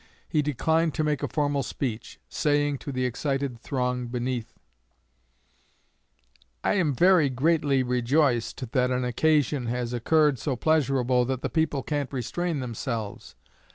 [0.27, 4.51] He declined to make a formal speech, saying to the excited throng beneath:
[6.63, 11.83] I am very greatly rejoiced that an occasion has occurred so pleasurable that the people
[11.83, 13.35] can't restrain themselves.